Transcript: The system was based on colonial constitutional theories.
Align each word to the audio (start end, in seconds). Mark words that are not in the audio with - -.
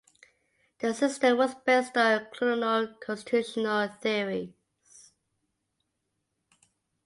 The 0.79 0.95
system 0.95 1.37
was 1.37 1.53
based 1.63 1.95
on 1.95 2.25
colonial 2.33 2.95
constitutional 3.05 3.87
theories. 4.01 5.11